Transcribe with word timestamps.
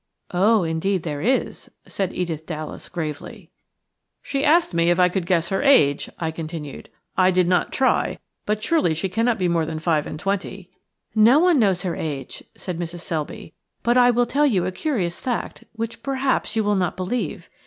"Oh, 0.33 0.63
indeed 0.63 1.03
there 1.03 1.21
is," 1.21 1.69
said 1.85 2.11
Edith 2.11 2.47
Dallas, 2.47 2.89
gravely. 2.89 3.51
"She 4.23 4.43
asked 4.43 4.73
me 4.73 4.89
if 4.89 4.99
I 4.99 5.09
could 5.09 5.27
guess 5.27 5.49
her 5.49 5.61
age," 5.61 6.09
I 6.17 6.31
continued. 6.31 6.89
"I 7.15 7.29
did 7.29 7.47
not 7.47 7.71
try, 7.71 8.17
but 8.47 8.63
surely 8.63 8.95
she 8.95 9.09
cannot 9.09 9.37
be 9.37 9.47
more 9.47 9.63
than 9.63 9.77
five 9.77 10.07
and 10.07 10.19
twenty." 10.19 10.71
"No 11.13 11.37
one 11.37 11.59
knows 11.59 11.83
her 11.83 11.95
age," 11.95 12.43
said 12.57 12.79
Mrs. 12.79 13.01
Selby, 13.01 13.53
"but 13.83 13.95
I 13.95 14.09
will 14.09 14.25
tell 14.25 14.47
you 14.47 14.65
a 14.65 14.71
curious 14.71 15.19
fact, 15.19 15.65
which, 15.73 16.01
perhaps, 16.01 16.55
you 16.55 16.63
will 16.63 16.73
not 16.75 16.97
believe. 16.97 17.47